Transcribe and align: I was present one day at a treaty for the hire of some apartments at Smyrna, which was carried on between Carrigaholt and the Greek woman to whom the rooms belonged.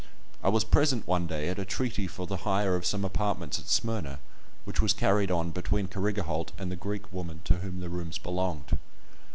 I 0.43 0.49
was 0.49 0.63
present 0.63 1.05
one 1.07 1.27
day 1.27 1.47
at 1.49 1.59
a 1.59 1.63
treaty 1.63 2.07
for 2.07 2.25
the 2.25 2.37
hire 2.37 2.75
of 2.75 2.87
some 2.87 3.05
apartments 3.05 3.59
at 3.59 3.67
Smyrna, 3.67 4.17
which 4.65 4.81
was 4.81 4.93
carried 4.93 5.29
on 5.29 5.51
between 5.51 5.87
Carrigaholt 5.89 6.53
and 6.57 6.71
the 6.71 6.75
Greek 6.75 7.13
woman 7.13 7.41
to 7.43 7.57
whom 7.57 7.81
the 7.81 7.87
rooms 7.89 8.17
belonged. 8.17 8.79